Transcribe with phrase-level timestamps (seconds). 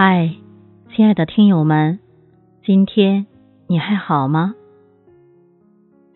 [0.00, 0.32] 嗨，
[0.94, 1.98] 亲爱的听友们，
[2.62, 3.26] 今天
[3.66, 4.54] 你还好吗？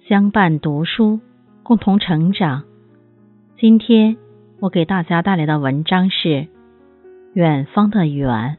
[0.07, 1.19] 相伴读书，
[1.65, 2.63] 共同成长。
[3.59, 4.17] 今天
[4.61, 6.29] 我给大家带来的文章是
[7.35, 8.57] 《远方的远》，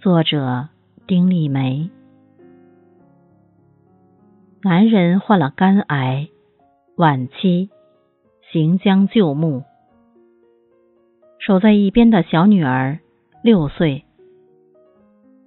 [0.00, 0.68] 作者
[1.08, 1.90] 丁立梅。
[4.62, 6.28] 男人患了肝癌，
[6.94, 7.70] 晚期，
[8.52, 9.64] 行将就木。
[11.40, 13.00] 守在一边的小女儿
[13.42, 14.04] 六岁。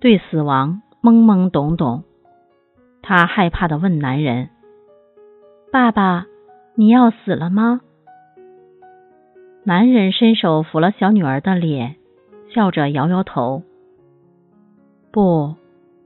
[0.02, 2.04] 对死亡懵懵懂懂，
[3.04, 4.50] 他害怕的问男人
[5.72, 6.26] ：“爸爸，
[6.74, 7.82] 你要死了吗？”
[9.64, 11.98] 男人伸手抚了小女儿的脸，
[12.52, 13.62] 笑着摇摇头
[15.14, 15.54] ：“不，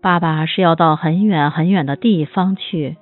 [0.01, 2.97] 爸爸是要到很远很远的地方去。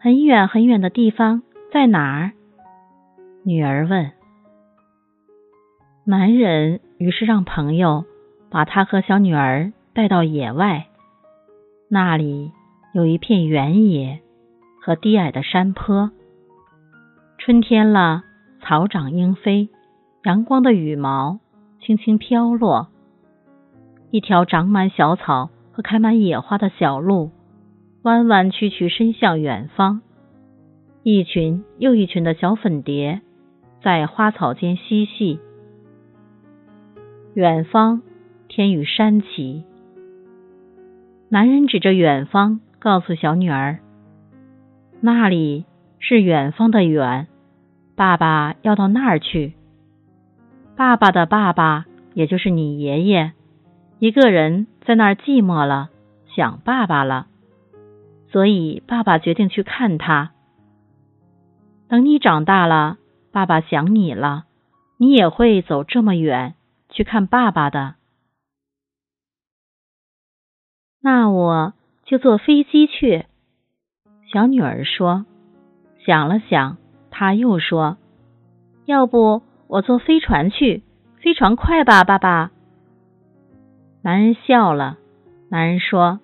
[0.00, 2.32] 很远很远的地方在哪儿？”
[3.46, 4.10] 女儿问。
[6.04, 8.04] 男人于是让朋友。
[8.52, 10.88] 把他和小女儿带到野外，
[11.88, 12.52] 那里
[12.92, 14.20] 有一片原野
[14.78, 16.10] 和低矮的山坡。
[17.38, 18.24] 春天了，
[18.60, 19.70] 草长莺飞，
[20.24, 21.40] 阳光的羽毛
[21.80, 22.88] 轻轻飘落。
[24.10, 27.30] 一条长满小草和开满野花的小路，
[28.02, 30.02] 弯弯曲曲伸向远方。
[31.02, 33.22] 一群又一群的小粉蝶
[33.82, 35.40] 在花草间嬉戏。
[37.32, 38.02] 远方。
[38.54, 39.64] 天与山齐。
[41.30, 43.78] 男人指着远方，告诉小女儿
[45.00, 45.64] ：“那里
[45.98, 47.28] 是远方的远，
[47.96, 49.54] 爸爸要到那儿去。
[50.76, 53.32] 爸爸的爸爸，也就是你爷爷，
[53.98, 55.88] 一个人在那儿寂寞了，
[56.36, 57.28] 想爸爸了，
[58.30, 60.32] 所以爸爸决定去看他。
[61.88, 62.98] 等你长大了，
[63.32, 64.44] 爸爸想你了，
[64.98, 66.52] 你也会走这么远
[66.90, 67.94] 去看爸爸的。”
[71.04, 71.72] 那我
[72.04, 73.26] 就坐飞机去。
[74.32, 75.26] 小女儿说，
[76.06, 76.76] 想了想，
[77.10, 77.96] 她又说
[78.86, 80.84] ：“要不我坐飞船去？
[81.20, 82.52] 飞船快吧，爸爸。”
[84.02, 84.98] 男人笑了。
[85.48, 86.20] 男人说：“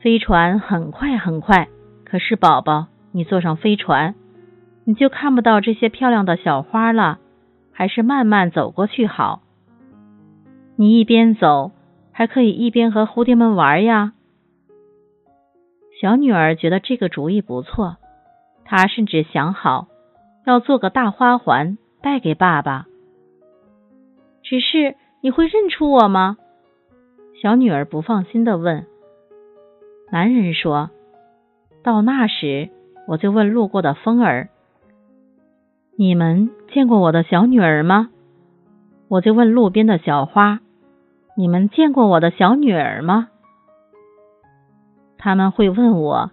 [0.00, 1.68] 飞船很快很快，
[2.04, 4.14] 可是宝宝，你坐上飞船，
[4.84, 7.18] 你就看不到这些漂亮的小花了。
[7.72, 9.42] 还是慢慢走过去好。
[10.76, 11.72] 你一边走。”
[12.20, 14.12] 还可以一边和蝴蝶们玩呀。
[15.98, 17.96] 小女儿觉得这个主意不错，
[18.62, 19.88] 她甚至想好
[20.44, 22.84] 要做个大花环带给爸爸。
[24.42, 26.36] 只是你会认出我吗？
[27.40, 28.84] 小女儿不放心的问。
[30.12, 30.90] 男人说
[31.82, 32.68] ：“到那时，
[33.08, 34.50] 我就问路过的风儿
[35.96, 38.10] ：‘你们见过我的小女儿吗？’
[39.08, 40.60] 我就问路边的小花。”
[41.36, 43.28] 你们见过我的小女儿吗？
[45.16, 46.30] 他们会问我：“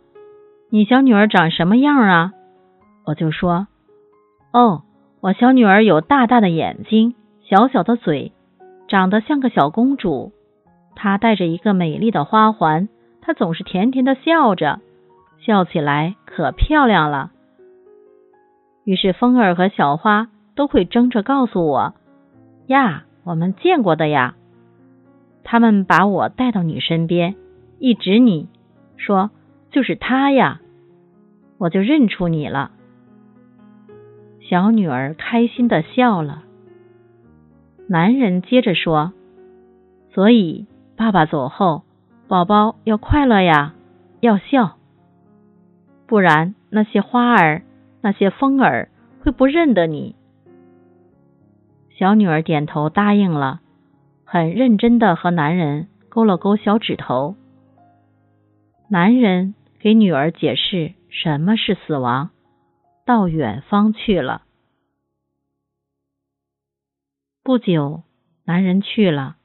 [0.70, 2.34] 你小女儿长什么样啊？”
[3.06, 3.68] 我就说
[4.52, 4.82] ：“哦，
[5.22, 8.32] 我小女儿有大大的眼睛，小小的嘴，
[8.88, 10.32] 长得像个小公主。
[10.96, 12.90] 她戴着一个美丽的花环，
[13.22, 14.80] 她总是甜甜的笑着，
[15.40, 17.32] 笑起来可漂亮了。”
[18.84, 21.94] 于是风儿和小花都会争着告诉我
[22.68, 24.36] ：“呀，我们见过的呀。”
[25.50, 27.38] 他们把我带到你身边，
[27.80, 28.50] 一指你
[28.98, 29.32] 说
[29.72, 30.60] ：“就是他呀！”
[31.58, 32.72] 我就认出你了。
[34.42, 36.44] 小女儿开心的笑了。
[37.88, 39.14] 男人接着说
[40.12, 41.84] ：“所以爸爸走后，
[42.28, 43.74] 宝宝要快乐呀，
[44.20, 44.76] 要笑，
[46.08, 47.62] 不然那些花儿、
[48.02, 48.90] 那些风儿
[49.22, 50.14] 会不认得你。”
[51.98, 53.62] 小女儿点头答应了。
[54.30, 57.38] 很认真的和男人勾了勾小指头。
[58.90, 62.32] 男人给女儿解释什么是死亡，
[63.06, 64.42] 到远方去了。
[67.42, 68.04] 不久，
[68.44, 69.38] 男人去了，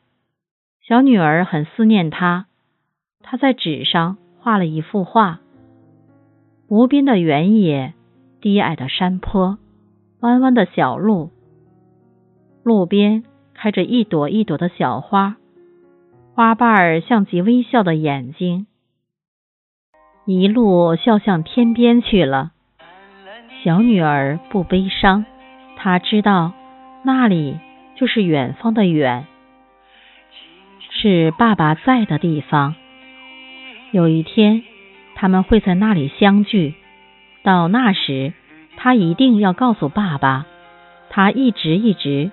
[0.81, 2.47] 小女儿很思念他。
[3.21, 5.39] 他在纸上画了一幅画：
[6.67, 7.95] 无边的原野，
[8.41, 9.59] 低矮的山坡，
[10.19, 11.31] 弯弯的小路，
[12.65, 13.23] 路边。
[13.63, 15.37] 开着一朵一朵的小花，
[16.35, 18.67] 花瓣儿像极微笑的眼睛，
[20.27, 22.51] 一路笑向天边去了。
[23.63, 25.25] 小女儿不悲伤，
[25.77, 26.55] 她知道
[27.05, 27.57] 那里
[27.95, 29.29] 就是远方的远，
[30.91, 32.75] 是爸爸在的地方。
[33.93, 34.65] 有一天，
[35.15, 36.75] 他们会在那里相聚。
[37.45, 38.33] 到那时，
[38.77, 40.47] 他一定要告诉爸爸，
[41.11, 42.33] 他一直一直。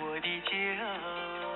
[0.00, 1.51] 我的家。